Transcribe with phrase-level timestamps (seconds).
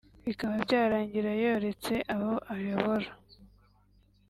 [0.27, 3.09] bikaba byarangira yoretse abo ayobora